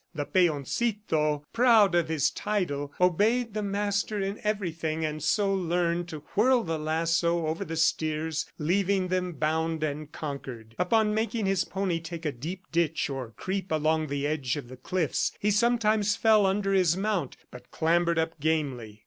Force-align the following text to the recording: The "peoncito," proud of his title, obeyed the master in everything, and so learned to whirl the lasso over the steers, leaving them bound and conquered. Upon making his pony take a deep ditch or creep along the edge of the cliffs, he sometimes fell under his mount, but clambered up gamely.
The 0.15 0.25
"peoncito," 0.25 1.43
proud 1.53 1.93
of 1.93 2.07
his 2.09 2.31
title, 2.31 2.91
obeyed 2.99 3.53
the 3.53 3.61
master 3.61 4.19
in 4.19 4.39
everything, 4.43 5.05
and 5.05 5.21
so 5.21 5.53
learned 5.53 6.07
to 6.07 6.23
whirl 6.33 6.63
the 6.63 6.79
lasso 6.79 7.45
over 7.45 7.63
the 7.63 7.75
steers, 7.75 8.47
leaving 8.57 9.09
them 9.09 9.33
bound 9.33 9.83
and 9.83 10.11
conquered. 10.11 10.73
Upon 10.79 11.13
making 11.13 11.45
his 11.45 11.65
pony 11.65 11.99
take 11.99 12.25
a 12.25 12.31
deep 12.31 12.63
ditch 12.71 13.11
or 13.11 13.33
creep 13.37 13.71
along 13.71 14.07
the 14.07 14.25
edge 14.25 14.57
of 14.57 14.69
the 14.69 14.77
cliffs, 14.77 15.33
he 15.39 15.51
sometimes 15.51 16.15
fell 16.15 16.47
under 16.47 16.73
his 16.73 16.97
mount, 16.97 17.37
but 17.51 17.69
clambered 17.69 18.17
up 18.17 18.39
gamely. 18.39 18.99